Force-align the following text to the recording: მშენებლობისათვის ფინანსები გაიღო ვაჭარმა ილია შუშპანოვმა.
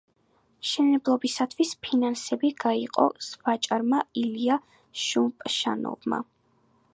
მშენებლობისათვის 0.61 1.73
ფინანსები 1.87 2.51
გაიღო 2.63 3.05
ვაჭარმა 3.49 4.01
ილია 4.23 4.59
შუშპანოვმა. 5.05 6.23